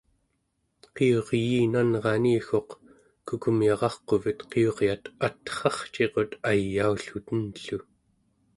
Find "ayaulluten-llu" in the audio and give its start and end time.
6.51-7.79